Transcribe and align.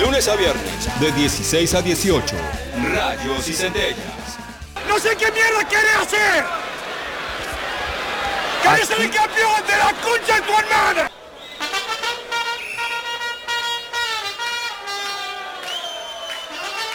Lunes 0.00 0.28
a 0.28 0.36
viernes, 0.36 1.00
de 1.00 1.10
16 1.12 1.74
a 1.74 1.82
18. 1.82 2.36
Rayos 2.94 3.48
y 3.48 3.52
centellas. 3.52 3.98
¡No 4.88 4.98
sé 4.98 5.16
qué 5.16 5.30
mierda 5.32 5.68
querés 5.68 5.96
hacer! 5.96 6.44
¡Querés 8.62 8.88
ser 8.88 9.00
el 9.00 9.10
campeón 9.10 9.66
de 9.66 9.76
la 9.76 9.92
concha 10.02 10.34
de 10.36 10.40
tu 10.42 10.52
hermana! 10.52 11.10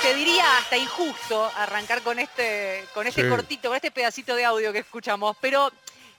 Te 0.01 0.13
diría 0.15 0.57
hasta 0.57 0.75
injusto 0.77 1.49
arrancar 1.55 2.01
con 2.01 2.19
este, 2.19 2.85
con 2.93 3.07
este 3.07 3.23
Sí. 3.23 3.29
cortito, 3.29 3.69
con 3.69 3.75
este 3.77 3.91
pedacito 3.91 4.35
de 4.35 4.43
audio 4.43 4.73
que 4.73 4.79
escuchamos, 4.79 5.37
pero 5.39 5.71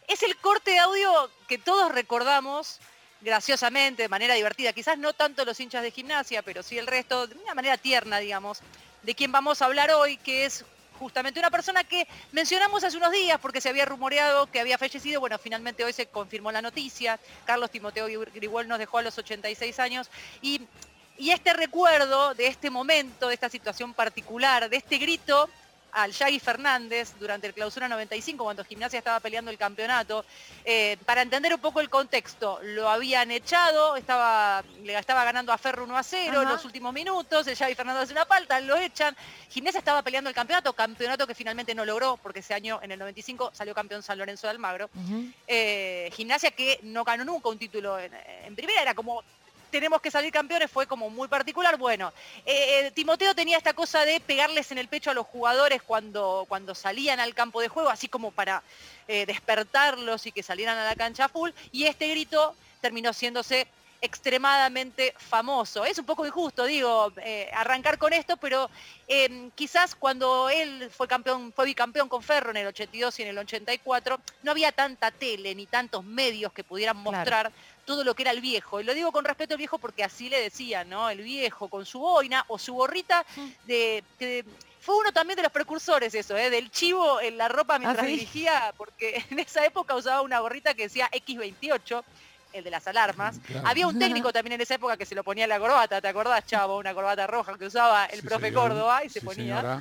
es 0.08 0.22
el 0.22 0.36
corte 0.38 0.70
de 0.72 0.78
audio 0.78 1.30
que 1.48 1.58
todos 1.58 1.92
recordamos 1.92 2.80
graciosamente, 3.24 4.02
de 4.02 4.08
manera 4.08 4.34
divertida, 4.34 4.72
quizás 4.72 4.98
no 4.98 5.12
tanto 5.12 5.44
los 5.44 5.58
hinchas 5.58 5.82
de 5.82 5.90
gimnasia, 5.90 6.42
pero 6.42 6.62
sí 6.62 6.78
el 6.78 6.86
resto, 6.86 7.26
de 7.26 7.36
una 7.36 7.54
manera 7.54 7.78
tierna, 7.78 8.18
digamos, 8.18 8.60
de 9.02 9.14
quien 9.14 9.32
vamos 9.32 9.62
a 9.62 9.64
hablar 9.64 9.90
hoy, 9.90 10.16
que 10.18 10.44
es 10.44 10.64
justamente 10.98 11.40
una 11.40 11.50
persona 11.50 11.82
que 11.82 12.06
mencionamos 12.32 12.84
hace 12.84 12.96
unos 12.96 13.10
días 13.10 13.40
porque 13.40 13.60
se 13.60 13.68
había 13.68 13.84
rumoreado 13.84 14.46
que 14.46 14.60
había 14.60 14.78
fallecido, 14.78 15.20
bueno, 15.20 15.38
finalmente 15.38 15.84
hoy 15.84 15.92
se 15.92 16.06
confirmó 16.06 16.52
la 16.52 16.62
noticia, 16.62 17.18
Carlos 17.44 17.70
Timoteo 17.70 18.06
Grigol 18.32 18.68
nos 18.68 18.78
dejó 18.78 18.98
a 18.98 19.02
los 19.02 19.18
86 19.18 19.80
años. 19.80 20.10
Y 20.40 20.60
y 21.16 21.30
este 21.30 21.52
recuerdo 21.52 22.34
de 22.34 22.48
este 22.48 22.70
momento, 22.70 23.28
de 23.28 23.34
esta 23.34 23.48
situación 23.48 23.94
particular, 23.94 24.68
de 24.68 24.76
este 24.76 24.98
grito 24.98 25.48
al 25.94 26.12
Yagi 26.12 26.40
Fernández 26.40 27.14
durante 27.18 27.46
el 27.46 27.54
clausura 27.54 27.88
95, 27.88 28.42
cuando 28.44 28.64
Gimnasia 28.64 28.98
estaba 28.98 29.20
peleando 29.20 29.50
el 29.50 29.58
campeonato, 29.58 30.24
eh, 30.64 30.96
para 31.06 31.22
entender 31.22 31.54
un 31.54 31.60
poco 31.60 31.80
el 31.80 31.88
contexto, 31.88 32.58
lo 32.62 32.88
habían 32.88 33.30
echado, 33.30 33.96
estaba, 33.96 34.62
le 34.82 34.98
estaba 34.98 35.24
ganando 35.24 35.52
a 35.52 35.58
Ferro 35.58 35.84
1 35.84 35.96
a 35.96 36.02
0 36.02 36.42
en 36.42 36.48
los 36.48 36.64
últimos 36.64 36.92
minutos, 36.92 37.46
el 37.46 37.54
Yagi 37.54 37.74
Fernández 37.74 38.04
hace 38.04 38.12
una 38.12 38.26
falta, 38.26 38.60
lo 38.60 38.76
echan, 38.76 39.16
Gimnasia 39.50 39.78
estaba 39.78 40.02
peleando 40.02 40.28
el 40.28 40.34
campeonato, 40.34 40.72
campeonato 40.72 41.26
que 41.26 41.34
finalmente 41.34 41.74
no 41.74 41.84
logró, 41.84 42.16
porque 42.16 42.40
ese 42.40 42.54
año, 42.54 42.80
en 42.82 42.90
el 42.90 42.98
95, 42.98 43.52
salió 43.54 43.74
campeón 43.74 44.02
San 44.02 44.18
Lorenzo 44.18 44.46
de 44.48 44.50
Almagro. 44.50 44.90
Eh, 45.46 46.10
gimnasia 46.14 46.50
que 46.50 46.80
no 46.82 47.04
ganó 47.04 47.24
nunca 47.24 47.48
un 47.48 47.58
título 47.58 47.98
en, 47.98 48.12
en 48.44 48.56
primera, 48.56 48.82
era 48.82 48.94
como 48.94 49.22
tenemos 49.74 50.00
que 50.00 50.12
salir 50.12 50.30
campeones, 50.30 50.70
fue 50.70 50.86
como 50.86 51.10
muy 51.10 51.26
particular. 51.26 51.76
Bueno, 51.76 52.12
eh, 52.46 52.92
Timoteo 52.94 53.34
tenía 53.34 53.58
esta 53.58 53.72
cosa 53.72 54.04
de 54.04 54.20
pegarles 54.20 54.70
en 54.70 54.78
el 54.78 54.86
pecho 54.86 55.10
a 55.10 55.14
los 55.14 55.26
jugadores 55.26 55.82
cuando, 55.82 56.46
cuando 56.48 56.76
salían 56.76 57.18
al 57.18 57.34
campo 57.34 57.60
de 57.60 57.66
juego, 57.66 57.88
así 57.88 58.06
como 58.06 58.30
para 58.30 58.62
eh, 59.08 59.26
despertarlos 59.26 60.26
y 60.26 60.30
que 60.30 60.44
salieran 60.44 60.78
a 60.78 60.84
la 60.84 60.94
cancha 60.94 61.28
full, 61.28 61.50
y 61.72 61.86
este 61.86 62.08
grito 62.08 62.54
terminó 62.80 63.12
siéndose 63.12 63.66
extremadamente 64.00 65.14
famoso. 65.16 65.84
Es 65.84 65.98
un 65.98 66.04
poco 66.04 66.26
injusto, 66.26 66.66
digo, 66.66 67.10
eh, 67.16 67.50
arrancar 67.52 67.96
con 67.96 68.12
esto, 68.12 68.36
pero 68.36 68.70
eh, 69.08 69.50
quizás 69.54 69.94
cuando 69.94 70.50
él 70.50 70.90
fue 70.94 71.08
campeón, 71.08 71.52
fue 71.52 71.64
bicampeón 71.64 72.08
con 72.08 72.22
Ferro 72.22 72.50
en 72.50 72.58
el 72.58 72.66
82 72.66 73.18
y 73.18 73.22
en 73.22 73.28
el 73.30 73.38
84, 73.38 74.20
no 74.42 74.50
había 74.50 74.72
tanta 74.72 75.10
tele 75.10 75.54
ni 75.54 75.66
tantos 75.66 76.04
medios 76.04 76.52
que 76.52 76.62
pudieran 76.62 77.02
Claro. 77.02 77.50
Todo 77.84 78.04
lo 78.04 78.14
que 78.14 78.22
era 78.22 78.30
el 78.32 78.40
viejo. 78.40 78.80
Y 78.80 78.84
lo 78.84 78.94
digo 78.94 79.12
con 79.12 79.24
respeto 79.24 79.54
al 79.54 79.58
viejo 79.58 79.78
porque 79.78 80.04
así 80.04 80.28
le 80.28 80.40
decían, 80.40 80.88
¿no? 80.88 81.08
El 81.10 81.22
viejo 81.22 81.68
con 81.68 81.84
su 81.86 81.98
boina 82.00 82.44
o 82.48 82.58
su 82.58 82.74
gorrita 82.74 83.24
de... 83.66 84.02
que 84.18 84.44
fue 84.80 84.98
uno 84.98 85.12
también 85.14 85.36
de 85.38 85.42
los 85.42 85.50
precursores 85.52 86.14
eso, 86.14 86.36
¿eh? 86.36 86.50
del 86.50 86.70
chivo 86.70 87.18
en 87.18 87.38
la 87.38 87.48
ropa 87.48 87.78
mientras 87.78 88.04
¿sí? 88.04 88.12
dirigía, 88.12 88.74
porque 88.76 89.24
en 89.30 89.38
esa 89.38 89.64
época 89.64 89.94
usaba 89.94 90.20
una 90.20 90.40
gorrita 90.40 90.74
que 90.74 90.82
decía 90.82 91.08
X28, 91.10 92.04
el 92.52 92.64
de 92.64 92.70
las 92.70 92.86
alarmas. 92.86 93.38
Claro. 93.46 93.66
Había 93.66 93.86
un 93.88 93.98
técnico 93.98 94.30
también 94.30 94.52
en 94.52 94.60
esa 94.60 94.74
época 94.74 94.98
que 94.98 95.06
se 95.06 95.14
lo 95.14 95.24
ponía 95.24 95.44
en 95.44 95.50
la 95.50 95.58
corbata, 95.58 96.02
¿te 96.02 96.08
acordás, 96.08 96.44
Chavo? 96.46 96.76
Una 96.76 96.92
corbata 96.92 97.26
roja 97.26 97.56
que 97.56 97.64
usaba 97.66 98.04
el 98.06 98.20
Sí, 98.20 98.26
profe 98.26 98.48
señor. 98.48 98.62
Córdoba 98.62 99.04
y 99.04 99.08
se 99.08 99.20
Sí, 99.20 99.26
ponía. 99.26 99.80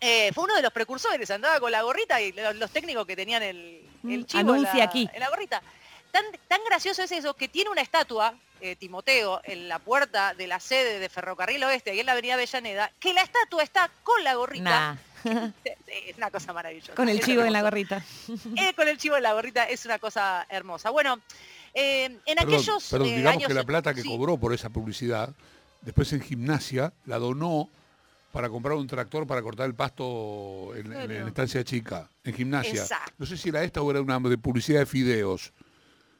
Eh, 0.00 0.32
fue 0.34 0.44
uno 0.44 0.54
de 0.54 0.62
los 0.62 0.72
precursores, 0.72 1.30
andaba 1.30 1.60
con 1.60 1.70
la 1.72 1.82
gorrita 1.82 2.20
y 2.20 2.32
los, 2.32 2.56
los 2.56 2.70
técnicos 2.70 3.06
que 3.06 3.16
tenían 3.16 3.42
el, 3.42 3.82
el 4.02 4.20
Mm, 4.20 4.24
chivo 4.24 4.54
en 4.54 4.62
la, 4.62 4.82
aquí. 4.84 5.08
en 5.12 5.20
la 5.20 5.28
gorrita. 5.30 5.62
Tan, 6.14 6.24
tan 6.46 6.60
gracioso 6.64 7.02
es 7.02 7.10
eso 7.10 7.34
que 7.34 7.48
tiene 7.48 7.70
una 7.70 7.80
estatua, 7.80 8.34
eh, 8.60 8.76
Timoteo, 8.76 9.40
en 9.42 9.68
la 9.68 9.80
puerta 9.80 10.32
de 10.32 10.46
la 10.46 10.60
sede 10.60 11.00
de 11.00 11.08
Ferrocarril 11.08 11.64
Oeste, 11.64 11.90
ahí 11.90 11.98
en 11.98 12.06
la 12.06 12.12
avenida 12.12 12.34
Avellaneda, 12.34 12.92
que 13.00 13.12
la 13.12 13.22
estatua 13.22 13.64
está 13.64 13.90
con 14.04 14.22
la 14.22 14.34
gorrita. 14.34 14.94
Nah. 14.94 14.96
Es 16.08 16.16
una 16.16 16.30
cosa 16.30 16.52
maravillosa. 16.52 16.94
Con 16.94 17.08
el 17.08 17.18
chivo 17.20 17.42
en 17.42 17.52
la 17.52 17.62
gorrita. 17.62 18.04
Eh, 18.56 18.74
con 18.76 18.86
el 18.86 18.96
chivo 18.98 19.16
en 19.16 19.22
la 19.24 19.32
gorrita 19.32 19.64
es 19.64 19.84
una 19.86 19.98
cosa 19.98 20.46
hermosa. 20.48 20.90
Bueno, 20.90 21.18
eh, 21.74 22.04
en 22.04 22.20
Perdón, 22.36 22.54
aquellos 22.54 22.88
perdón, 22.90 23.08
eh, 23.08 23.16
digamos 23.16 23.36
años- 23.38 23.48
que 23.48 23.54
la 23.54 23.64
plata 23.64 23.92
que 23.94 24.02
sí. 24.02 24.08
cobró 24.08 24.36
por 24.38 24.52
esa 24.54 24.68
publicidad, 24.70 25.30
después 25.80 26.12
en 26.12 26.20
gimnasia 26.20 26.92
la 27.06 27.18
donó 27.18 27.68
para 28.32 28.48
comprar 28.48 28.76
un 28.76 28.86
tractor 28.86 29.26
para 29.26 29.40
cortar 29.42 29.66
el 29.66 29.74
pasto 29.74 30.72
en, 30.76 30.92
en- 30.92 31.10
en 31.10 31.26
estancia 31.28 31.64
chica, 31.64 32.08
en 32.22 32.34
gimnasia. 32.34 32.82
Exacto. 32.82 33.12
No 33.18 33.26
sé 33.26 33.36
si 33.36 33.48
era 33.48 33.64
esta 33.64 33.80
o 33.82 33.90
era 33.90 34.00
una 34.00 34.18
de 34.20 34.36
publicidad 34.38 34.80
de 34.80 34.86
fideos. 34.86 35.52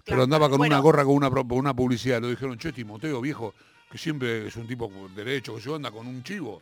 Pero 0.04 0.22
andaba 0.24 0.48
con 0.48 0.58
Bueno. 0.58 0.74
una 0.74 0.82
gorra 0.82 1.04
con 1.04 1.14
una, 1.14 1.30
con 1.30 1.52
una 1.52 1.74
publicidad. 1.74 2.20
Lo 2.20 2.28
dijeron, 2.28 2.58
che, 2.58 2.72
Timoteo, 2.72 3.20
viejo, 3.20 3.54
que 3.90 3.98
siempre 3.98 4.46
es 4.48 4.56
un 4.56 4.66
tipo 4.66 4.90
con 4.90 5.14
derecho, 5.14 5.54
que 5.54 5.62
se 5.62 5.74
anda 5.74 5.90
con 5.90 6.06
un 6.06 6.22
chivo. 6.22 6.60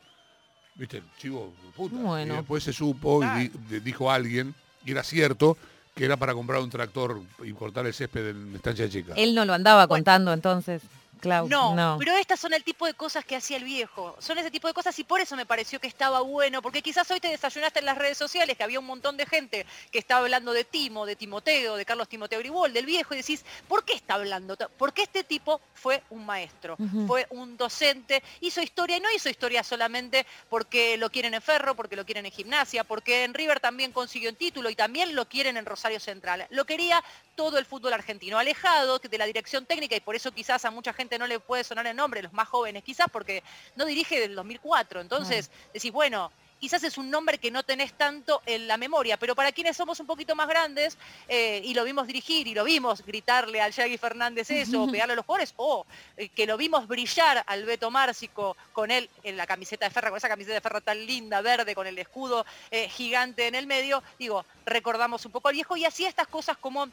¿Viste? 0.74 1.02
Chivo 1.18 1.52
puta. 1.76 1.96
Bueno. 1.96 2.34
Y 2.34 2.36
después 2.38 2.62
se 2.64 2.72
supo 2.72 3.22
y 3.24 3.48
dijo 3.80 4.10
alguien, 4.10 4.54
y 4.84 4.92
era 4.92 5.02
cierto, 5.02 5.56
que 5.94 6.04
era 6.04 6.16
para 6.16 6.32
comprar 6.34 6.60
un 6.62 6.70
tractor 6.70 7.20
y 7.44 7.52
cortar 7.52 7.84
el 7.86 7.92
césped 7.92 8.28
en 8.30 8.54
estancia 8.54 8.88
chica. 8.88 9.12
Él 9.16 9.34
no 9.34 9.44
lo 9.44 9.52
andaba 9.52 9.86
Bueno. 9.86 9.98
contando 9.98 10.32
entonces, 10.32 10.82
Clau. 11.22 11.48
No, 11.48 11.74
no. 11.76 11.96
pero 12.00 12.16
estas 12.16 12.40
son 12.40 12.52
el 12.52 12.64
tipo 12.64 12.84
de 12.84 12.94
cosas 12.94 13.24
que 13.24 13.36
hacía 13.36 13.56
el 13.56 13.62
viejo. 13.62 14.16
Son 14.18 14.36
ese 14.38 14.50
tipo 14.50 14.66
de 14.66 14.74
cosas 14.74 14.98
y 14.98 15.04
por 15.04 15.20
eso 15.20 15.36
me 15.36 15.46
pareció 15.46 15.78
que 15.78 15.86
estaba 15.86 16.20
bueno, 16.20 16.60
porque 16.60 16.82
quizás 16.82 17.08
hoy 17.12 17.20
te 17.20 17.28
desayunaste 17.28 17.78
en 17.78 17.86
las 17.86 17.96
redes 17.96 18.18
sociales 18.18 18.56
que 18.56 18.64
había 18.64 18.80
un 18.80 18.86
montón 18.86 19.16
de 19.16 19.24
gente 19.24 19.64
que 19.92 20.00
estaba 20.00 20.22
hablando 20.22 20.52
de 20.52 20.64
Timo, 20.64 21.06
de 21.06 21.14
Timoteo, 21.14 21.76
de 21.76 21.84
Carlos 21.84 22.08
Timoteo 22.08 22.40
Gribol, 22.40 22.72
del 22.72 22.86
viejo, 22.86 23.14
y 23.14 23.18
decís, 23.18 23.44
¿por 23.68 23.84
qué 23.84 23.92
está 23.92 24.14
hablando? 24.14 24.56
Porque 24.76 25.02
este 25.02 25.22
tipo 25.22 25.60
fue 25.74 26.02
un 26.10 26.26
maestro, 26.26 26.76
fue 27.06 27.28
un 27.30 27.56
docente, 27.56 28.20
hizo 28.40 28.60
historia 28.60 28.96
y 28.96 29.00
no 29.00 29.10
hizo 29.12 29.28
historia 29.28 29.62
solamente 29.62 30.26
porque 30.50 30.96
lo 30.96 31.08
quieren 31.08 31.34
en 31.34 31.42
Ferro, 31.42 31.76
porque 31.76 31.94
lo 31.94 32.04
quieren 32.04 32.26
en 32.26 32.32
Gimnasia, 32.32 32.82
porque 32.82 33.22
en 33.22 33.32
River 33.32 33.60
también 33.60 33.92
consiguió 33.92 34.28
un 34.30 34.36
título 34.36 34.70
y 34.70 34.74
también 34.74 35.14
lo 35.14 35.28
quieren 35.28 35.56
en 35.56 35.66
Rosario 35.66 36.00
Central. 36.00 36.48
Lo 36.50 36.64
quería 36.64 37.02
todo 37.36 37.58
el 37.58 37.64
fútbol 37.64 37.92
argentino, 37.92 38.38
alejado 38.38 38.98
de 38.98 39.18
la 39.18 39.26
dirección 39.26 39.66
técnica 39.66 39.96
y 39.96 40.00
por 40.00 40.16
eso 40.16 40.32
quizás 40.32 40.64
a 40.64 40.70
mucha 40.70 40.92
gente 40.92 41.11
no 41.18 41.26
le 41.26 41.40
puede 41.40 41.64
sonar 41.64 41.86
el 41.86 41.96
nombre, 41.96 42.22
los 42.22 42.32
más 42.32 42.48
jóvenes 42.48 42.82
quizás, 42.82 43.06
porque 43.12 43.42
no 43.76 43.84
dirige 43.84 44.20
del 44.20 44.34
2004. 44.34 45.00
Entonces 45.00 45.50
decís, 45.72 45.92
bueno, 45.92 46.30
quizás 46.62 46.84
es 46.84 46.96
un 46.96 47.10
nombre 47.10 47.38
que 47.38 47.50
no 47.50 47.64
tenés 47.64 47.92
tanto 47.94 48.40
en 48.46 48.68
la 48.68 48.76
memoria, 48.76 49.16
pero 49.16 49.34
para 49.34 49.50
quienes 49.50 49.76
somos 49.76 49.98
un 49.98 50.06
poquito 50.06 50.36
más 50.36 50.46
grandes 50.46 50.96
eh, 51.26 51.60
y 51.64 51.74
lo 51.74 51.82
vimos 51.82 52.06
dirigir 52.06 52.46
y 52.46 52.54
lo 52.54 52.62
vimos 52.62 53.04
gritarle 53.04 53.60
al 53.60 53.72
Yagi 53.72 53.98
Fernández 53.98 54.48
eso, 54.48 54.84
o 54.84 54.88
pegarle 54.88 55.14
a 55.14 55.16
los 55.16 55.26
jugadores, 55.26 55.54
o 55.56 55.84
eh, 56.16 56.28
que 56.28 56.46
lo 56.46 56.56
vimos 56.56 56.86
brillar 56.86 57.42
al 57.48 57.64
Beto 57.64 57.90
Márcico 57.90 58.56
con 58.72 58.92
él 58.92 59.10
en 59.24 59.36
la 59.36 59.44
camiseta 59.44 59.86
de 59.86 59.90
Ferra, 59.90 60.10
con 60.10 60.18
esa 60.18 60.28
camiseta 60.28 60.54
de 60.54 60.60
Ferra 60.60 60.80
tan 60.80 61.04
linda, 61.04 61.40
verde, 61.40 61.74
con 61.74 61.88
el 61.88 61.98
escudo 61.98 62.46
eh, 62.70 62.88
gigante 62.88 63.48
en 63.48 63.56
el 63.56 63.66
medio, 63.66 64.00
digo, 64.16 64.44
recordamos 64.64 65.26
un 65.26 65.32
poco 65.32 65.48
al 65.48 65.54
viejo 65.54 65.76
y 65.76 65.84
hacía 65.84 66.08
estas 66.08 66.28
cosas 66.28 66.56
como 66.58 66.88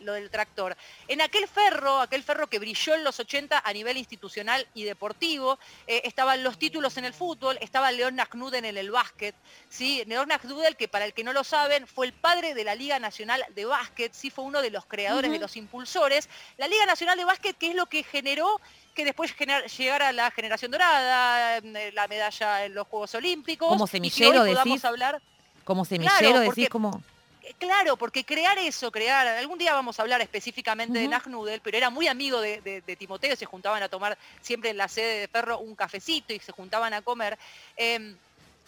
lo 0.00 0.12
del 0.12 0.28
tractor. 0.28 0.76
En 1.08 1.22
aquel 1.22 1.48
ferro, 1.48 1.98
aquel 1.98 2.22
ferro 2.22 2.48
que 2.48 2.58
brilló 2.58 2.94
en 2.94 3.02
los 3.02 3.18
80 3.18 3.62
a 3.64 3.72
nivel 3.72 3.96
institucional 3.96 4.66
y 4.74 4.82
deportivo, 4.82 5.58
estaban 5.86 6.44
los 6.44 6.58
títulos 6.58 6.98
en 6.98 7.06
el 7.06 7.14
fútbol, 7.14 7.56
estaba 7.62 7.90
León 7.90 8.16
Naknuden 8.16 8.66
en 8.66 8.76
el 8.76 8.93
básquet, 8.94 9.34
¿sí? 9.68 10.02
León 10.06 10.28
Naknuden, 10.28 10.74
que 10.74 10.88
para 10.88 11.04
el 11.04 11.12
que 11.12 11.22
no 11.22 11.34
lo 11.34 11.44
saben, 11.44 11.86
fue 11.86 12.06
el 12.06 12.14
padre 12.14 12.54
de 12.54 12.64
la 12.64 12.74
Liga 12.74 12.98
Nacional 12.98 13.44
de 13.54 13.64
Básquet, 13.66 14.14
sí 14.14 14.30
fue 14.30 14.44
uno 14.44 14.62
de 14.62 14.70
los 14.70 14.86
creadores, 14.86 15.30
de 15.30 15.38
los 15.38 15.56
impulsores. 15.56 16.28
La 16.56 16.66
Liga 16.68 16.86
Nacional 16.86 17.18
de 17.18 17.24
Básquet, 17.26 17.58
que 17.58 17.68
es 17.70 17.74
lo 17.74 17.84
que 17.86 18.02
generó 18.04 18.60
que 18.94 19.04
después 19.04 19.36
gener- 19.36 19.66
llegara 19.76 20.12
la 20.12 20.30
generación 20.30 20.70
dorada, 20.70 21.58
eh, 21.58 21.90
la 21.92 22.08
medalla 22.08 22.64
en 22.64 22.74
los 22.74 22.86
Juegos 22.86 23.14
Olímpicos. 23.16 23.68
Como 23.68 23.84
y 23.84 23.88
que 23.88 23.90
semillero, 23.90 24.42
hoy 24.42 24.54
decís. 24.54 24.84
hablar 24.84 25.20
Como 25.64 25.84
semillero, 25.84 26.44
porque- 26.44 26.48
decís 26.62 26.68
como... 26.68 27.02
eh, 27.42 27.52
Claro, 27.58 27.96
porque 27.96 28.24
crear 28.24 28.56
eso, 28.58 28.90
crear, 28.92 29.26
algún 29.26 29.58
día 29.58 29.74
vamos 29.74 29.98
a 29.98 30.02
hablar 30.02 30.20
específicamente 30.22 30.98
de 30.98 31.04
Ujú. 31.06 31.10
Nagnudel, 31.10 31.60
pero 31.60 31.76
era 31.76 31.90
muy 31.90 32.06
amigo 32.08 32.40
de, 32.40 32.60
de- 32.60 32.80
de 32.82 32.96
Timoteo, 32.96 33.34
se 33.36 33.44
juntaban 33.46 33.82
a 33.82 33.88
tomar 33.88 34.16
siempre 34.40 34.70
en 34.70 34.76
la 34.78 34.86
sede 34.88 35.20
de 35.20 35.28
Ferro 35.28 35.58
un 35.58 35.74
cafecito 35.74 36.32
y 36.32 36.38
se 36.38 36.52
juntaban 36.52 36.94
a 36.94 37.02
comer. 37.02 37.36
Eh, 37.76 38.14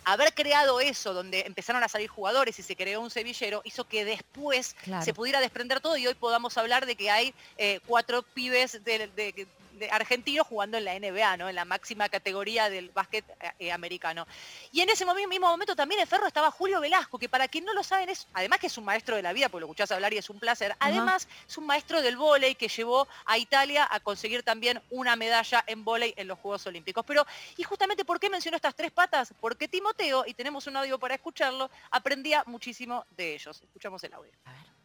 haber 0.06 0.32
creado 0.34 0.80
eso, 0.80 1.12
donde 1.12 1.40
empezaron 1.46 1.82
a 1.82 1.88
salir 1.88 2.08
jugadores 2.08 2.58
y 2.58 2.62
se 2.62 2.76
creó 2.76 3.00
un 3.00 3.10
sevillero, 3.10 3.60
hizo 3.64 3.84
que 3.88 4.04
después 4.04 4.74
Claro. 4.84 5.04
se 5.04 5.12
pudiera 5.12 5.40
desprender 5.40 5.80
todo 5.80 5.96
y 5.96 6.06
hoy 6.06 6.14
podamos 6.14 6.56
hablar 6.56 6.86
de 6.86 6.94
que 6.94 7.10
hay 7.10 7.34
eh, 7.58 7.80
cuatro 7.86 8.22
pibes 8.22 8.84
de, 8.84 9.08
de- 9.08 9.46
de 9.78 9.90
argentino 9.90 10.44
jugando 10.44 10.78
en 10.78 10.84
la 10.84 10.98
NBA, 10.98 11.36
¿no? 11.36 11.48
En 11.48 11.54
la 11.54 11.64
máxima 11.64 12.08
categoría 12.08 12.68
del 12.70 12.90
básquet 12.90 13.24
eh, 13.40 13.52
eh, 13.58 13.72
americano. 13.72 14.26
Y 14.72 14.80
en 14.80 14.90
ese 14.90 15.04
mismo 15.28 15.48
momento 15.48 15.76
también 15.76 16.00
en 16.00 16.06
Ferro 16.06 16.26
estaba 16.26 16.50
Julio 16.50 16.80
Velasco, 16.80 17.18
que 17.18 17.28
para 17.28 17.48
quien 17.48 17.64
no 17.64 17.74
lo 17.74 17.82
saben 17.82 18.08
es, 18.08 18.26
además 18.32 18.58
que 18.58 18.66
es 18.66 18.78
un 18.78 18.84
maestro 18.84 19.16
de 19.16 19.22
la 19.22 19.32
vida, 19.32 19.48
porque 19.48 19.60
lo 19.60 19.66
escuchás 19.66 19.90
hablar 19.92 20.12
y 20.12 20.18
es 20.18 20.30
un 20.30 20.38
placer, 20.38 20.74
además 20.78 21.28
es 21.48 21.58
un 21.58 21.66
maestro 21.66 22.02
del 22.02 22.16
vóley 22.16 22.54
que 22.54 22.68
llevó 22.68 23.06
a 23.24 23.38
Italia 23.38 23.86
a 23.90 24.00
conseguir 24.00 24.42
también 24.42 24.82
una 24.90 25.16
medalla 25.16 25.62
en 25.66 25.84
vóley 25.84 26.14
en 26.16 26.28
los 26.28 26.38
Juegos 26.38 26.66
Olímpicos. 26.66 27.04
Pero, 27.06 27.26
y 27.56 27.62
justamente, 27.62 28.04
¿por 28.04 28.20
qué 28.20 28.30
menciono 28.30 28.56
estas 28.56 28.74
tres 28.74 28.90
patas? 28.90 29.34
Porque 29.40 29.68
Timoteo, 29.68 30.24
y 30.26 30.34
tenemos 30.34 30.66
un 30.66 30.76
audio 30.76 30.98
para 30.98 31.14
escucharlo, 31.14 31.70
aprendía 31.90 32.42
muchísimo 32.46 33.04
de 33.10 33.34
ellos. 33.34 33.60
Escuchamos 33.62 34.02
el 34.04 34.14
audio. 34.14 34.32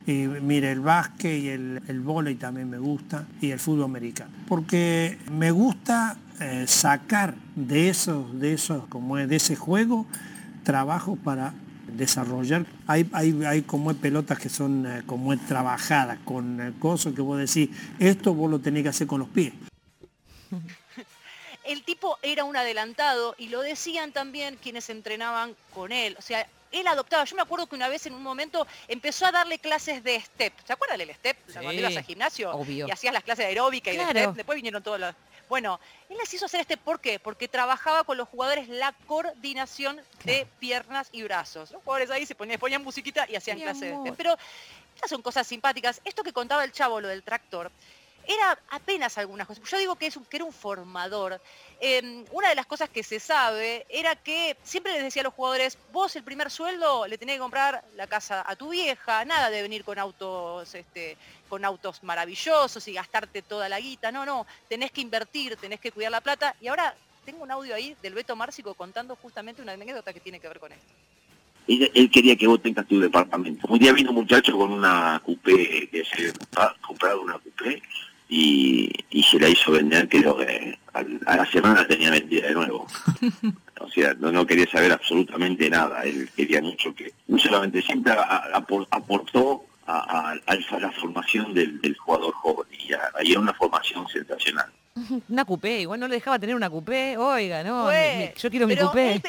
Y 0.08 0.26
mire, 0.28 0.72
el 0.72 0.80
básquet 0.80 1.40
y 1.42 1.50
el, 1.50 1.82
el 1.88 2.38
también 2.38 2.70
me 2.70 2.80
gusta, 2.80 3.28
y 3.40 3.52
el 3.52 3.60
fútbol 3.60 3.86
americano. 3.86 4.32
Porque 4.48 5.18
me 5.32 5.52
gusta 5.52 6.18
eh, 6.40 6.66
sacar 6.68 7.36
de 7.56 7.90
esos, 7.90 8.40
de 8.40 8.54
esos, 8.54 8.88
como 8.88 9.18
es, 9.18 9.30
de 9.30 9.36
ese 9.36 9.56
juego, 9.56 10.08
trabajo 10.64 11.16
para 11.16 11.54
desarrollar. 11.96 12.66
Hay, 12.88 13.08
hay, 13.14 13.44
hay 13.46 13.62
como 13.62 13.94
pelotas 13.94 14.40
que 14.40 14.50
son 14.50 14.86
eh, 14.88 15.04
como 15.06 15.34
es 15.34 15.46
trabajadas, 15.46 16.18
con 16.26 16.60
el 16.60 16.74
coso 16.74 17.14
que 17.14 17.22
vos 17.22 17.38
decís, 17.38 17.70
esto 18.00 18.34
vos 18.34 18.50
lo 18.50 18.60
tenés 18.60 18.84
que 18.84 18.90
hacer 18.90 19.08
con 19.08 19.20
los 19.20 19.30
pies. 19.30 19.54
El 21.72 21.84
tipo 21.84 22.20
era 22.22 22.44
un 22.44 22.58
adelantado 22.58 23.34
y 23.38 23.48
lo 23.48 23.62
decían 23.62 24.12
también 24.12 24.58
quienes 24.58 24.90
entrenaban 24.90 25.56
con 25.74 25.94
él. 25.94 26.18
O 26.20 26.22
sea, 26.22 26.46
él 26.70 26.86
adoptaba. 26.86 27.24
Yo 27.24 27.38
me 27.38 27.42
acuerdo 27.42 27.66
que 27.68 27.76
una 27.76 27.88
vez 27.88 28.06
en 28.08 28.14
un 28.14 28.22
momento 28.22 28.68
empezó 28.90 29.26
a 29.26 29.32
darle 29.32 29.58
clases 29.58 30.04
de 30.04 30.20
step. 30.20 30.54
¿Se 30.66 30.74
acuerdan 30.74 30.98
del 30.98 31.16
step? 31.16 31.38
Cuando 31.54 31.72
ibas 31.72 31.96
al 31.96 32.04
gimnasio 32.04 32.66
y 32.68 32.92
hacías 32.92 33.14
las 33.14 33.24
clases 33.24 33.46
de 33.46 33.50
aeróbica 33.52 33.94
y 33.94 33.96
de 33.96 34.04
step. 34.04 34.34
Después 34.34 34.58
vinieron 34.58 34.84
todos 34.84 35.00
los... 35.00 35.16
Bueno, 35.48 35.80
él 36.10 36.18
les 36.18 36.34
hizo 36.34 36.46
hacer 36.46 36.60
este 36.60 36.76
¿por 36.76 37.00
qué? 37.00 37.20
Porque 37.20 37.48
trabajaba 37.48 38.04
con 38.04 38.18
los 38.18 38.28
jugadores 38.28 38.68
la 38.68 38.94
coordinación 39.08 40.02
de 40.26 40.46
piernas 40.60 41.08
y 41.14 41.24
brazos. 41.24 41.72
Los 41.72 41.82
jugadores 41.84 42.12
ahí 42.12 42.26
se 42.26 42.36
ponían, 42.36 42.60
ponían 42.60 42.84
musiquita 42.84 43.26
y 43.30 43.38
hacían 43.38 43.62
clases 43.62 43.92
de 43.92 43.98
step. 43.98 44.16
Pero 44.18 44.38
estas 44.96 45.10
son 45.10 45.22
cosas 45.22 45.48
simpáticas. 45.48 46.02
Esto 46.04 46.22
que 46.22 46.34
contaba 46.34 46.66
el 46.66 46.74
chavo, 46.74 47.00
lo 47.00 47.08
del 47.08 47.24
tractor, 47.24 47.72
era 48.28 48.58
apenas 48.70 49.18
algunas 49.18 49.48
cosas. 49.48 49.64
Yo 49.70 49.78
digo 49.78 49.96
que, 49.96 50.08
es 50.08 50.18
que 50.30 50.38
era 50.38 50.46
un 50.46 50.54
formador. 50.54 51.42
Em, 51.80 52.26
una 52.32 52.50
de 52.50 52.56
las 52.56 52.66
cosas 52.66 52.90
que 52.90 53.04
se 53.04 53.20
sabe 53.20 53.86
era 53.90 54.16
que 54.16 54.56
siempre 54.64 54.94
les 54.94 55.04
decía 55.04 55.22
a 55.22 55.24
los 55.24 55.34
jugadores, 55.34 55.78
vos 55.92 56.16
el 56.16 56.24
primer 56.24 56.52
sueldo 56.52 57.08
le 57.08 57.18
tenés 57.18 57.36
que 57.36 57.40
comprar 57.40 57.84
la 57.96 58.08
casa 58.08 58.44
a 58.46 58.56
tu 58.56 58.70
vieja, 58.70 59.26
nada 59.26 59.50
de 59.50 59.62
venir 59.62 59.84
con 59.84 59.98
autos, 59.98 60.76
este, 60.76 61.18
con 61.50 61.66
autos 61.66 62.04
maravillosos 62.04 62.88
y 62.88 62.94
gastarte 62.94 63.42
toda 63.42 63.68
la 63.68 63.80
guita. 63.80 64.12
No, 64.12 64.26
no, 64.26 64.46
tenés 64.70 64.92
que 64.92 65.02
invertir, 65.02 65.56
tenés 65.58 65.80
que 65.80 65.92
cuidar 65.92 66.12
la 66.12 66.22
plata. 66.22 66.56
Y 66.62 66.68
ahora 66.68 66.96
tengo 67.26 67.44
un 67.44 67.52
audio 67.52 67.76
ahí 67.76 67.96
del 68.02 68.14
Beto 68.14 68.36
Márcico 68.36 68.74
contando 68.74 69.16
justamente 69.16 69.62
una 69.62 69.74
anécdota 69.74 70.14
que 70.14 70.20
tiene 70.20 70.40
que 70.40 70.48
ver 70.48 70.60
con 70.60 70.72
esto. 70.72 70.94
Él, 71.68 72.10
quería 72.12 72.36
que 72.36 72.48
vos 72.48 72.62
tengas 72.62 72.88
tu 72.88 73.00
departamento. 73.00 73.68
Un 73.68 73.80
día 73.80 73.94
vino 73.94 74.10
un 74.10 74.18
muchacho 74.18 74.58
con 74.58 74.72
una 74.72 75.22
coupé, 75.24 75.88
que 75.90 76.04
se 76.04 76.34
ha 76.56 76.74
comprado 76.82 77.22
una 77.22 77.40
coupé, 77.40 77.82
y, 78.32 78.90
se 79.30 79.40
la 79.40 79.50
hizo 79.50 79.74
vender, 79.74 80.08
creo 80.08 80.38
que 80.38 80.78
a, 80.94 81.36
la 81.36 81.46
semana 81.52 81.86
tenía 81.86 82.10
vendida 82.10 82.48
de 82.48 82.54
nuevo. 82.54 82.88
O 83.84 83.90
sea, 83.90 84.14
no, 84.14 84.46
quería 84.46 84.70
saber 84.70 84.92
absolutamente 84.92 85.68
nada. 85.68 86.04
Él 86.04 86.30
quería 86.36 86.62
mucho 86.62 86.94
que, 86.94 87.12
no 87.28 87.40
solamente 87.40 87.82
siempre 87.82 88.14
aportó 88.92 89.66
a, 89.88 90.36
la 90.46 90.92
formación 90.92 91.52
del, 91.56 91.98
jugador 91.98 92.32
joven 92.36 92.68
y, 92.72 92.94
ahí 92.94 93.32
era 93.32 93.40
una 93.40 93.54
formación 93.54 94.08
sensacional. 94.08 94.68
Una 95.30 95.46
cupé, 95.46 95.82
igual 95.82 96.00
no 96.00 96.08
le 96.08 96.14
dejaba 96.14 96.38
tener 96.38 96.56
una 96.56 96.70
cupé, 96.70 97.18
oiga, 97.18 97.64
no, 97.64 97.90
yo 97.92 98.52
quiero 98.52 98.68
mi 98.68 98.78
cupé. 98.78 99.14
Él 99.16 99.24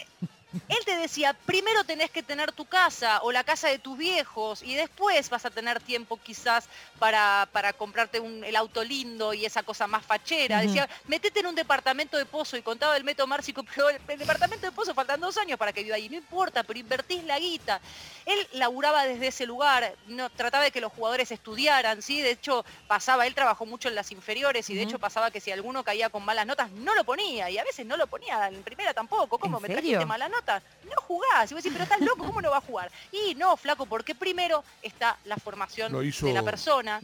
te 0.85 0.97
decía, 0.97 1.35
primero 1.35 1.85
tenés 1.85 2.11
que 2.11 2.23
tener 2.23 2.53
tu 2.53 2.65
casa 2.65 3.21
o 3.23 3.33
la 3.33 3.45
casa 3.45 3.69
de 3.69 3.79
tus 3.79 3.97
viejos 3.97 4.63
y 4.63 4.75
después 4.75 5.29
vas 5.31 5.45
a 5.45 5.51
tener 5.51 5.81
tiempo 5.81 6.19
quizás 6.23 6.69
para, 6.99 7.49
para 7.53 7.73
comprarte 7.73 8.21
un, 8.21 8.45
el 8.45 8.57
auto 8.57 8.83
lindo 8.85 9.35
y 9.35 9.45
esa 9.45 9.63
cosa 9.63 9.87
más 9.87 10.05
fachera. 10.05 10.61
Decía, 10.61 10.89
metete 11.07 11.41
en 11.41 11.47
un 11.47 11.55
departamento 11.55 12.17
de 12.17 12.27
pozo 12.27 12.57
y 12.57 12.63
contaba 12.63 12.97
el 12.97 13.05
método 13.05 13.27
Márcico, 13.27 13.63
pero 13.75 13.89
el, 13.91 14.19
departamento 14.19 14.67
de 14.67 14.73
pozo 14.73 14.95
faltan 14.95 15.21
dos 15.21 15.37
años 15.37 15.59
para 15.59 15.73
que 15.73 15.83
viva 15.83 15.97
ahí. 15.97 16.09
No 16.09 16.17
importa, 16.17 16.63
pero 16.63 16.79
invertís 16.79 17.25
la 17.25 17.39
guita. 17.39 17.81
Él 18.25 18.49
laburaba 18.53 19.05
desde 19.05 19.29
ese 19.29 19.47
lugar, 19.47 19.95
no, 20.07 20.31
trataba 20.31 20.65
de 20.65 20.71
que 20.71 20.81
los 20.81 20.93
jugadores 20.93 21.31
estudiaran, 21.31 22.03
¿sí? 22.03 22.21
De 22.21 22.31
hecho, 22.31 22.65
pasaba, 22.87 23.27
él 23.27 23.35
trabajó 23.35 23.67
mucho 23.67 23.89
en 23.89 23.95
las 23.95 24.13
inferiores 24.13 24.69
y 24.71 24.75
de 24.75 24.83
hecho 24.83 24.99
pasaba 24.99 25.31
que 25.31 25.41
si 25.41 25.51
alguno 25.51 25.83
caía 25.83 26.11
con 26.11 26.25
malas 26.25 26.47
notas, 26.47 26.71
no 26.71 26.95
lo 26.95 27.05
ponía 27.05 27.51
y 27.51 27.59
a 27.59 27.65
veces 27.65 27.87
no 27.87 27.97
lo 27.97 28.07
ponía 28.07 28.49
en 28.49 28.63
primera 28.63 28.95
tampoco. 28.95 29.39
¿Cómo 29.39 29.61
me 29.61 29.69
trajiste 29.69 30.05
malas 30.07 30.31
notas? 30.31 30.62
No 30.85 31.01
jugás. 31.03 31.51
Y 31.51 31.55
vos 31.55 31.63
decís, 31.63 31.73
pero 31.73 31.85
estás 31.85 32.01
loco, 32.01 32.25
¿cómo 32.25 32.41
no 32.41 32.51
va 32.51 32.59
a 32.59 32.63
jugar? 32.63 32.91
Y 33.11 33.35
no, 33.35 33.57
flaco, 33.57 33.87
porque 33.87 34.15
primero 34.15 34.63
está 34.83 35.17
la 35.25 35.37
formación 35.37 35.93
de 35.93 36.33
la 36.33 36.43
persona. 36.43 37.01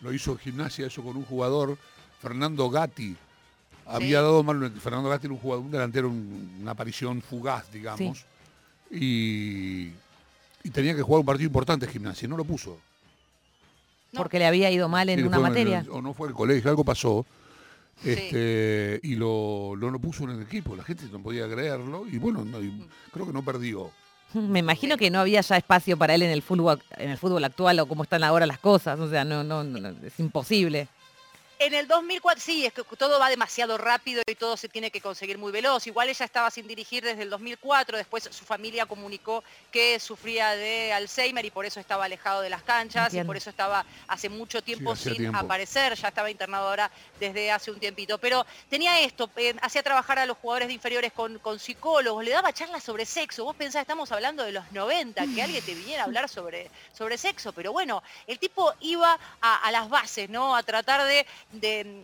Lo 0.00 0.12
hizo 0.12 0.32
en 0.32 0.38
gimnasia 0.38 0.86
eso 0.86 1.02
con 1.02 1.16
un 1.16 1.24
jugador, 1.24 1.78
Fernando 2.20 2.68
Gatti. 2.68 3.16
Había 3.86 4.22
dado 4.22 4.42
mal, 4.42 4.70
Fernando 4.80 5.08
Gatti 5.08 5.26
era 5.26 5.34
un 5.34 5.40
jugador, 5.40 5.64
un 5.64 5.70
delantero, 5.70 6.08
una 6.08 6.70
aparición 6.70 7.22
fugaz, 7.22 7.70
digamos. 7.70 8.24
Y, 8.90 9.90
tenía 10.72 10.94
que 10.94 11.02
jugar 11.02 11.20
un 11.20 11.26
partido 11.26 11.46
importante 11.46 11.86
en 11.86 11.92
gimnasia, 11.92 12.28
no 12.28 12.36
lo 12.36 12.44
puso. 12.44 12.78
Porque 14.12 14.38
le 14.38 14.46
había 14.46 14.70
ido 14.70 14.88
mal 14.88 15.08
en 15.08 15.26
una 15.26 15.38
materia. 15.38 15.84
o 15.90 16.00
no 16.00 16.14
fue 16.14 16.28
el 16.28 16.34
colegio, 16.34 16.70
algo 16.70 16.84
pasó. 16.84 17.26
Este, 18.02 19.00
y 19.02 19.14
lo, 19.14 19.76
lo, 19.76 19.98
puso 19.98 20.24
en 20.24 20.30
el 20.30 20.42
equipo, 20.42 20.74
la 20.76 20.84
gente 20.84 21.04
no 21.12 21.22
podía 21.22 21.48
creerlo 21.48 22.06
y 22.10 22.18
bueno, 22.18 22.44
creo 23.12 23.26
que 23.26 23.32
no 23.32 23.44
perdió. 23.44 23.90
Me 24.34 24.58
imagino 24.58 24.96
que 24.96 25.10
no 25.10 25.20
había 25.20 25.40
ya 25.40 25.56
espacio 25.56 25.96
para 25.96 26.14
él 26.14 26.22
en 26.22 26.30
el 26.30 26.42
fútbol, 26.42 26.82
en 26.96 27.10
el 27.10 27.18
fútbol 27.18 27.44
actual 27.44 27.78
o 27.80 27.86
como 27.86 28.02
están 28.02 28.24
ahora 28.24 28.46
las 28.46 28.58
cosas, 28.58 28.98
o 28.98 29.08
sea, 29.08 29.24
no, 29.24 29.44
no 29.44 29.62
es 29.88 30.20
imposible. 30.20 30.88
En 31.60 31.72
el 31.72 31.86
2004, 31.86 32.42
sí, 32.42 32.66
es 32.66 32.72
que 32.72 32.82
todo 32.82 33.20
va 33.20 33.28
demasiado 33.28 33.78
rápido 33.78 34.22
y 34.26 34.34
todo 34.34 34.56
se 34.56 34.68
tiene 34.68 34.90
que 34.90 35.00
conseguir 35.00 35.38
muy 35.38 35.52
veloz. 35.52 35.86
Igual 35.86 36.08
ella 36.08 36.24
estaba 36.24 36.50
sin 36.50 36.66
dirigir 36.66 37.04
desde 37.04 37.22
el 37.22 37.30
2004, 37.30 37.96
después 37.96 38.28
su 38.30 38.44
familia 38.44 38.86
comunicó 38.86 39.44
que 39.70 40.00
sufría 40.00 40.56
de 40.56 40.92
Alzheimer 40.92 41.44
y 41.44 41.50
por 41.50 41.64
eso 41.64 41.78
estaba 41.78 42.06
alejado 42.06 42.40
de 42.40 42.50
las 42.50 42.62
canchas 42.62 43.14
y 43.14 43.22
por 43.22 43.36
eso 43.36 43.50
estaba 43.50 43.86
hace 44.08 44.28
mucho 44.28 44.62
tiempo 44.62 44.96
sin 44.96 45.34
aparecer, 45.34 45.94
ya 45.94 46.08
estaba 46.08 46.30
internado 46.30 46.68
ahora 46.68 46.90
desde 47.20 47.52
hace 47.52 47.70
un 47.70 47.78
tiempito. 47.78 48.18
Pero 48.18 48.44
tenía 48.68 49.00
esto, 49.00 49.30
eh, 49.36 49.54
hacía 49.62 49.82
trabajar 49.82 50.18
a 50.18 50.26
los 50.26 50.36
jugadores 50.38 50.68
de 50.68 50.74
inferiores 50.74 51.12
con, 51.12 51.40
psicólogos, 51.58 52.24
le 52.24 52.32
daba 52.32 52.52
charlas 52.52 52.82
sobre 52.82 53.06
sexo. 53.06 53.44
Vos 53.44 53.54
pensás, 53.54 53.82
estamos 53.82 54.10
hablando 54.10 54.42
de 54.42 54.52
los 54.52 54.70
90, 54.72 55.24
que 55.34 55.42
alguien 55.42 55.64
te 55.64 55.74
viniera 55.74 56.02
a 56.02 56.06
hablar 56.06 56.28
sobre, 56.28 56.68
sobre 56.92 57.16
sexo, 57.16 57.52
pero 57.52 57.72
bueno, 57.72 58.02
el 58.26 58.40
tipo 58.40 58.74
iba 58.80 59.16
a, 59.40 59.56
a 59.58 59.70
las 59.70 59.88
bases, 59.88 60.28
¿no? 60.28 60.56
A 60.56 60.62
tratar 60.64 61.04
de 61.04 61.24
de, 61.60 62.02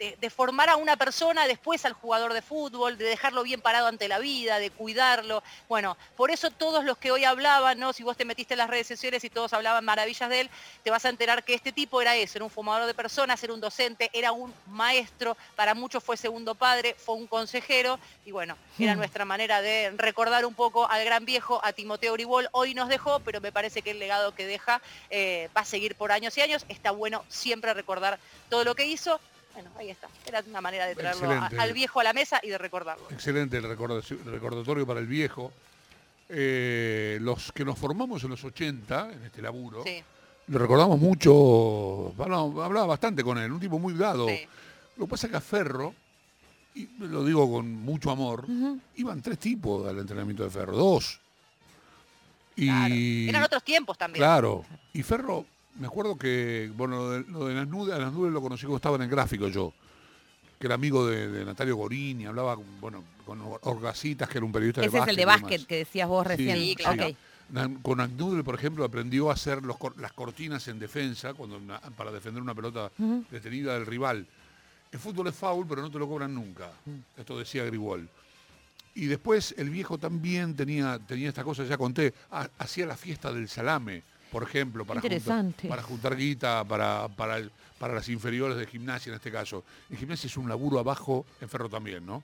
de, 0.00 0.30
formar 0.30 0.70
a 0.70 0.76
una 0.76 0.96
persona, 0.96 1.46
después 1.46 1.84
al 1.84 1.92
jugador 1.92 2.32
de 2.32 2.40
fútbol, 2.40 2.96
de 2.96 3.04
dejarlo 3.04 3.42
bien 3.42 3.60
parado 3.60 3.86
ante 3.86 4.08
la 4.08 4.18
vida, 4.18 4.58
de 4.58 4.70
cuidarlo. 4.70 5.42
Bueno, 5.68 5.96
por 6.16 6.30
eso 6.30 6.50
todos 6.50 6.84
los 6.84 6.96
que 6.96 7.12
hoy 7.12 7.24
hablaban, 7.24 7.78
¿no? 7.78 7.92
si 7.92 8.02
vos 8.02 8.16
te 8.16 8.24
metiste 8.24 8.54
en 8.54 8.58
las 8.58 8.70
redes 8.70 8.86
sociales 8.86 9.22
y 9.24 9.30
todos 9.30 9.52
hablaban 9.52 9.84
maravillas 9.84 10.30
de 10.30 10.40
él, 10.40 10.50
te 10.82 10.90
vas 10.90 11.04
a 11.04 11.10
enterar 11.10 11.44
que 11.44 11.52
este 11.52 11.70
tipo 11.70 12.00
era 12.00 12.16
eso, 12.16 12.38
era 12.38 12.44
un 12.44 12.50
fumador 12.50 12.86
de 12.86 12.94
personas, 12.94 13.42
era 13.44 13.52
un 13.52 13.60
docente, 13.60 14.08
era 14.14 14.32
un 14.32 14.54
maestro, 14.68 15.36
para 15.54 15.74
muchos 15.74 16.02
fue 16.02 16.16
segundo 16.16 16.54
padre, 16.54 16.96
fue 16.98 17.16
un 17.16 17.26
consejero, 17.26 17.98
y 18.24 18.30
bueno, 18.30 18.56
era 18.78 18.94
hmm. 18.94 18.98
nuestra 18.98 19.26
manera 19.26 19.60
de 19.60 19.92
recordar 19.96 20.46
un 20.46 20.54
poco 20.54 20.88
al 20.88 21.04
gran 21.04 21.26
viejo, 21.26 21.60
a 21.62 21.74
Timoteo 21.74 22.14
Uribol. 22.14 22.48
Hoy 22.52 22.72
nos 22.72 22.88
dejó, 22.88 23.20
pero 23.20 23.42
me 23.42 23.52
parece 23.52 23.82
que 23.82 23.90
el 23.90 23.98
legado 23.98 24.34
que 24.34 24.46
deja 24.46 24.80
eh, 25.10 25.50
va 25.54 25.60
a 25.60 25.64
seguir 25.66 25.94
por 25.94 26.10
años 26.10 26.38
y 26.38 26.40
años. 26.40 26.64
Está 26.68 26.90
bueno 26.90 27.24
siempre 27.28 27.74
recordar 27.74 28.18
todo 28.48 28.64
lo 28.64 28.74
que 28.74 28.86
hizo 28.86 29.20
bueno, 29.54 29.70
ahí 29.76 29.90
está. 29.90 30.08
Era 30.26 30.42
una 30.48 30.60
manera 30.60 30.86
de 30.86 30.94
traerlo 30.94 31.30
al 31.30 31.72
viejo 31.72 32.00
a 32.00 32.04
la 32.04 32.12
mesa 32.12 32.40
y 32.42 32.48
de 32.48 32.58
recordarlo. 32.58 33.04
Excelente 33.10 33.56
el, 33.56 33.64
recordatorio 33.64 34.86
para 34.86 35.00
el 35.00 35.06
viejo. 35.06 35.52
Eh, 36.28 37.18
los 37.20 37.50
que 37.52 37.64
nos 37.64 37.78
formamos 37.78 38.22
en 38.22 38.30
los 38.30 38.44
80, 38.44 39.12
en 39.12 39.24
este 39.24 39.42
laburo, 39.42 39.84
lo 40.46 40.58
recordamos 40.58 40.98
mucho, 40.98 42.14
hablaba, 42.18 42.86
bastante 42.86 43.24
con 43.24 43.38
él, 43.38 43.50
un 43.50 43.60
tipo 43.60 43.78
muy 43.78 43.94
dado. 43.94 44.26
Lo 44.96 45.06
que 45.06 45.10
pasa 45.10 45.26
es 45.26 45.30
que 45.32 45.36
a 45.36 45.40
Ferro, 45.40 45.94
y 46.74 46.88
lo 46.98 47.24
digo 47.24 47.50
con 47.50 47.72
mucho 47.72 48.10
amor, 48.10 48.46
iban 48.96 49.22
tres 49.22 49.38
tipos 49.38 49.88
al 49.88 49.98
entrenamiento 49.98 50.44
de 50.44 50.50
Ferro, 50.50 50.76
dos. 50.76 51.20
Y, 52.56 53.28
Eran 53.28 53.42
otros 53.42 53.64
tiempos 53.64 53.96
también. 53.96 54.20
Claro. 54.20 54.64
Y 54.92 55.02
Ferro 55.02 55.46
me 55.78 55.86
acuerdo 55.86 56.16
que, 56.16 56.70
bueno, 56.76 57.18
lo 57.18 57.46
de, 57.46 57.54
las 57.54 57.68
nubes, 57.68 57.98
las 57.98 58.12
nubes 58.12 58.32
lo 58.32 58.40
conocí 58.40 58.62
cuando 58.62 58.76
estaba 58.76 58.96
en 58.96 59.02
el 59.02 59.08
gráfico 59.08 59.48
yo, 59.48 59.72
que 60.58 60.66
era 60.66 60.74
amigo 60.74 61.06
de, 61.06 61.44
Natalia 61.44 61.74
Gorini, 61.74 62.26
hablaba, 62.26 62.56
bueno, 62.80 63.04
con 63.24 63.40
Orgasitas, 63.62 64.28
que 64.28 64.38
era 64.38 64.44
un 64.44 64.52
periodista 64.52 64.80
de 64.80 64.88
básquet. 64.88 65.02
Ese 65.02 65.10
es 65.10 65.10
el 65.10 65.16
de 65.16 65.24
básquet 65.24 65.66
que 65.66 65.76
decías 65.76 66.08
vos 66.08 66.26
recién. 66.26 66.56
Sí, 66.56 66.76
claro. 66.76 67.06
Con 67.82 68.00
Agnudel, 68.00 68.44
por 68.44 68.54
ejemplo, 68.54 68.84
aprendió 68.84 69.30
a 69.30 69.34
hacer 69.34 69.60
las 69.64 70.12
cortinas 70.12 70.68
en 70.68 70.78
defensa, 70.78 71.34
cuando 71.34 71.60
para 71.96 72.12
defender 72.12 72.42
una 72.42 72.54
pelota 72.54 72.90
detenida 73.30 73.74
del 73.74 73.86
rival. 73.86 74.26
el 74.92 74.98
fútbol 74.98 75.28
es 75.28 75.34
foul, 75.34 75.66
pero 75.66 75.82
no 75.82 75.90
te 75.90 75.98
lo 75.98 76.08
cobran 76.08 76.34
nunca. 76.34 76.70
Mm. 76.84 77.20
Esto 77.20 77.38
decía 77.38 77.64
Gribol. 77.64 78.08
Y 78.94 79.06
después 79.06 79.54
el 79.56 79.70
viejo 79.70 79.98
también 79.98 80.54
tenía, 80.54 80.98
tenía 80.98 81.28
esta 81.28 81.44
cosa, 81.44 81.64
ya 81.64 81.78
conté, 81.78 82.12
hacía 82.58 82.86
la 82.86 82.96
fiesta 82.96 83.32
del 83.32 83.48
salame, 83.48 84.02
por 84.30 84.42
ejemplo, 84.42 84.84
para, 84.84 85.00
juntar, 85.00 85.68
para 85.68 85.82
juntar 85.82 86.16
guita, 86.16 86.64
para, 86.64 87.08
para, 87.08 87.40
para 87.78 87.94
las 87.94 88.08
inferiores 88.08 88.56
de 88.56 88.66
gimnasia 88.66 89.10
en 89.10 89.16
este 89.16 89.30
caso. 89.30 89.64
En 89.88 89.96
gimnasia 89.96 90.28
es 90.28 90.36
un 90.36 90.48
laburo 90.48 90.78
abajo, 90.78 91.26
en 91.40 91.48
ferro 91.48 91.68
también, 91.68 92.04
¿no? 92.06 92.22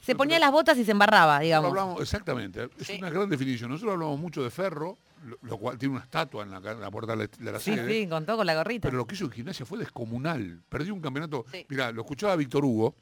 se 0.00 0.14
ponía 0.14 0.38
las 0.38 0.52
botas 0.52 0.78
y 0.78 0.84
se 0.84 0.92
embarraba, 0.92 1.40
digamos. 1.40 2.00
exactamente, 2.00 2.68
es 2.78 2.90
una 2.90 3.10
gran 3.10 3.28
definición. 3.28 3.70
Nosotros 3.70 3.94
hablamos 3.94 4.18
mucho 4.18 4.42
de 4.44 4.50
ferro, 4.50 4.96
lo, 5.42 5.58
cual 5.58 5.76
tiene 5.76 5.96
una 5.96 6.04
estatua 6.04 6.44
en 6.44 6.50
la, 6.50 6.90
puerta 6.90 7.16
de 7.16 7.28
la, 7.40 7.58
sí, 7.58 7.74
sede. 7.74 8.02
Sí, 8.02 8.08
con 8.08 8.24
todo, 8.24 8.38
con 8.38 8.46
la 8.46 8.54
gorrita. 8.54 8.88
Pero 8.88 8.98
lo 8.98 9.06
que 9.06 9.14
hizo 9.16 9.24
en 9.24 9.32
gimnasia 9.32 9.66
fue 9.66 9.78
descomunal. 9.78 10.60
Perdió 10.68 10.94
un 10.94 11.00
campeonato. 11.00 11.44
Mira, 11.68 11.90
lo 11.92 12.02
escuchaba 12.02 12.36
Víctor 12.36 12.64
Hugo 12.64 12.94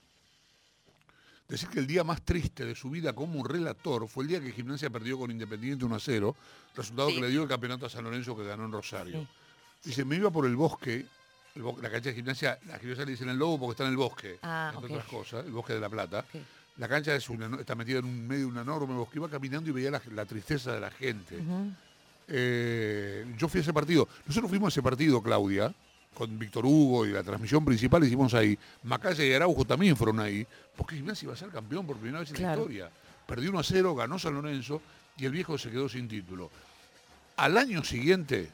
decir 1.48 1.68
que 1.70 1.78
el 1.78 1.86
día 1.86 2.04
más 2.04 2.22
triste 2.22 2.64
de 2.64 2.74
su 2.74 2.90
vida 2.90 3.14
como 3.14 3.40
un 3.40 3.48
relator 3.48 4.06
fue 4.06 4.24
el 4.24 4.28
día 4.28 4.40
que 4.40 4.52
Gimnasia 4.52 4.90
perdió 4.90 5.18
con 5.18 5.30
Independiente 5.30 5.84
1 5.84 5.96
a 5.96 6.00
0, 6.00 6.36
resultado 6.76 7.08
que 7.08 7.20
le 7.20 7.28
dio 7.28 7.42
el 7.42 7.48
campeonato 7.48 7.86
a 7.86 7.90
San 7.90 8.04
Lorenzo 8.04 8.36
que 8.36 8.44
ganó 8.44 8.66
en 8.66 8.72
Rosario. 8.72 9.26
Dice, 9.82 10.04
me 10.04 10.16
iba 10.16 10.30
por 10.30 10.44
el 10.44 10.56
bosque, 10.56 11.06
la 11.54 11.90
cancha 11.90 12.10
de 12.10 12.14
gimnasia, 12.14 12.58
la 12.66 12.78
gimnasia 12.78 13.04
le 13.06 13.12
dicen 13.12 13.30
el 13.30 13.38
lobo 13.38 13.58
porque 13.58 13.72
está 13.72 13.84
en 13.84 13.90
el 13.90 13.96
bosque, 13.96 14.38
ah, 14.42 14.72
entre 14.74 14.92
otras 14.92 15.06
cosas, 15.06 15.46
el 15.46 15.52
bosque 15.52 15.72
de 15.72 15.80
La 15.80 15.88
Plata. 15.88 16.24
La 16.76 16.86
cancha 16.86 17.14
está 17.16 17.74
metida 17.74 17.98
en 17.98 18.04
un 18.04 18.28
medio 18.28 18.46
de 18.46 18.52
un 18.52 18.58
enorme 18.58 18.94
bosque. 18.94 19.18
Iba 19.18 19.28
caminando 19.28 19.68
y 19.68 19.72
veía 19.72 19.90
la, 19.90 20.24
tristeza 20.26 20.72
de 20.72 20.80
la 20.80 20.92
gente. 20.92 21.42
Eh, 22.28 23.34
yo 23.36 23.48
fui 23.48 23.58
a 23.58 23.62
ese 23.62 23.72
partido. 23.72 24.06
Nosotros 24.26 24.48
fuimos 24.48 24.68
a 24.68 24.72
ese 24.74 24.82
partido, 24.82 25.20
Claudia, 25.20 25.74
con 26.18 26.36
Víctor 26.36 26.66
Hugo 26.66 27.06
y 27.06 27.12
la 27.12 27.22
transmisión 27.22 27.64
principal 27.64 28.02
hicimos 28.02 28.34
ahí. 28.34 28.58
Macaya 28.82 29.24
y 29.24 29.32
Araujo 29.32 29.64
también 29.64 29.96
fueron 29.96 30.18
ahí, 30.18 30.44
porque 30.76 30.96
Gimnasia 30.96 31.26
iba 31.26 31.34
a 31.34 31.36
ser 31.36 31.50
campeón 31.50 31.86
por 31.86 31.96
primera 31.96 32.18
vez 32.18 32.32
en 32.32 32.42
la 32.42 32.50
historia. 32.50 32.90
Perdió 33.24 33.50
1 33.50 33.58
a 33.60 33.62
0, 33.62 33.94
ganó 33.94 34.18
San 34.18 34.34
Lorenzo 34.34 34.82
y 35.16 35.26
el 35.26 35.30
viejo 35.30 35.56
se 35.56 35.70
quedó 35.70 35.88
sin 35.88 36.08
título. 36.08 36.50
Al 37.36 37.56
año 37.56 37.84
siguiente, 37.84 38.50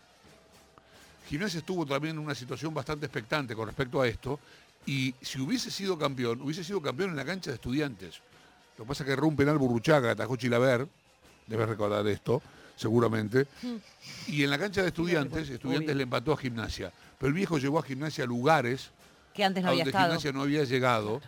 Gimnasia 1.27 1.61
estuvo 1.61 1.87
también 1.87 2.17
en 2.17 2.23
una 2.23 2.35
situación 2.35 2.75
bastante 2.75 3.07
expectante 3.07 3.55
con 3.57 3.67
respecto 3.67 4.03
a 4.03 4.07
esto, 4.07 4.39
y 4.85 5.15
si 5.23 5.41
hubiese 5.41 5.71
sido 5.71 5.99
campeón, 5.99 6.43
hubiese 6.43 6.63
sido 6.63 6.83
campeón 6.83 7.11
en 7.11 7.17
la 7.17 7.25
cancha 7.25 7.51
de 7.51 7.55
estudiantes. 7.55 8.21
Lo 8.77 8.85
que 8.85 8.89
pasa 8.89 9.05
es 9.05 9.07
que 9.07 9.13
erró 9.15 9.27
un 9.27 9.37
penal 9.37 9.57
Burruchaga, 9.57 10.11
atajó 10.11 10.37
Chilaver, 10.37 10.87
debes 11.47 11.67
recordar 11.67 12.07
esto, 12.09 12.43
seguramente. 12.77 13.47
Mm. 13.63 13.77
Y 14.27 14.43
en 14.45 14.51
la 14.51 14.59
cancha 14.59 14.83
de 14.83 14.89
estudiantes, 14.89 15.49
estudiantes 15.49 15.97
le 15.97 16.03
empató 16.03 16.35
a 16.35 16.37
gimnasia. 16.37 16.93
Pero 17.25 17.31
el 17.31 17.37
viejo 17.39 17.57
llegó 17.57 17.79
a 17.79 17.83
gimnasia 17.83 18.25
a 18.25 18.27
lugares 18.27 18.91
que 19.33 19.43
antes 19.43 19.65
no 19.65 19.71
había 19.71 19.85
donde 19.85 19.99
gimnasia 19.99 20.31
no 20.31 20.43
había 20.43 20.63
llegado. 20.65 21.23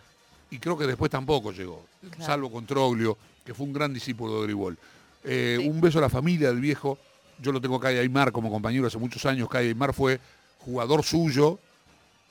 Y 0.51 0.59
creo 0.59 0.77
que 0.77 0.85
después 0.85 1.09
tampoco 1.09 1.51
llegó, 1.51 1.87
salvo 2.19 2.51
con 2.51 2.67
Troglio, 2.67 3.17
que 3.43 3.55
fue 3.55 3.65
un 3.65 3.73
gran 3.73 3.95
discípulo 3.95 4.35
de 4.35 4.43
Gribol. 4.43 4.77
Eh, 5.23 5.57
un 5.67 5.81
beso 5.81 5.97
a 5.97 6.01
la 6.01 6.09
familia 6.09 6.49
del 6.49 6.61
viejo. 6.61 6.99
Yo 7.41 7.51
lo 7.51 7.59
tengo 7.59 7.77
a 7.77 7.79
Calle 7.79 7.97
Aymar 7.97 8.31
como 8.31 8.51
compañero 8.51 8.85
hace 8.85 8.99
muchos 8.99 9.25
años. 9.25 9.49
Calle 9.49 9.69
Aymar 9.69 9.91
fue 9.91 10.19
jugador 10.59 11.03
suyo, 11.03 11.57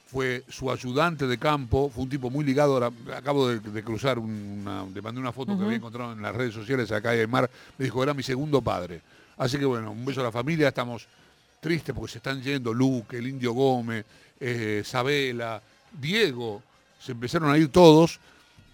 fue 0.07 0.45
su 0.49 0.71
ayudante 0.71 1.27
de 1.27 1.37
campo, 1.37 1.91
fue 1.93 2.05
un 2.05 2.09
tipo 2.09 2.31
muy 2.31 2.45
ligado, 2.45 2.77
acabo 3.17 3.49
de, 3.49 3.83
cruzar, 3.83 4.21
una, 4.21 4.87
le 4.95 5.03
mandé 5.03 5.21
una 5.21 5.33
foto 5.33 5.59
que 5.59 5.65
había 5.65 5.79
encontrado 5.79 6.13
en 6.13 6.23
las 6.23 6.37
redes 6.37 6.55
sociales 6.55 6.93
a 6.93 7.01
Calle 7.01 7.23
Aymar, 7.23 7.51
me 7.79 7.87
dijo, 7.87 8.01
era 8.01 8.15
mi 8.15 8.23
segundo 8.23 8.63
padre. 8.63 9.03
Así 9.37 9.59
que 9.59 9.65
bueno, 9.65 9.91
un 9.91 10.05
beso 10.05 10.21
a 10.21 10.25
la 10.25 10.33
familia, 10.33 10.69
estamos 10.69 11.09
tristes 11.67 11.93
porque 11.93 12.13
se 12.13 12.19
están 12.19 12.41
yendo 12.41 12.73
Luque, 12.73 13.19
el 13.19 13.27
Indio 13.27 13.53
Gómez, 13.53 14.05
eh, 14.39 14.83
Sabela, 14.85 15.61
Diego, 16.01 16.63
se 17.01 17.11
empezaron 17.11 17.51
a 17.51 17.59
ir 17.59 17.71
todos. 17.71 18.21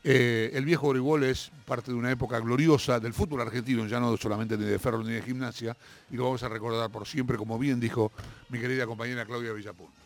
Eh, 0.05 0.51
el 0.53 0.67
viejo 0.67 0.91
Grigol 0.91 1.25
es 1.25 1.51
parte 1.65 1.91
de 1.91 1.97
una 1.97 2.11
época 2.11 2.39
gloriosa 2.39 3.01
del 3.01 3.15
fútbol 3.15 3.41
argentino, 3.41 3.87
ya 3.87 3.99
no 3.99 4.15
solamente 4.19 4.59
ni 4.59 4.67
de 4.67 4.79
ferro 4.79 5.03
ni 5.03 5.13
de 5.13 5.23
gimnasia, 5.23 5.75
y 6.11 6.17
lo 6.17 6.25
vamos 6.25 6.43
a 6.43 6.51
recordar 6.51 6.91
por 6.91 7.07
siempre, 7.07 7.39
como 7.39 7.59
bien 7.59 7.81
dijo 7.81 8.13
mi 8.51 8.61
querida 8.61 8.85
compañera 8.85 9.25
Claudia 9.25 9.55
Villapun. 9.55 10.02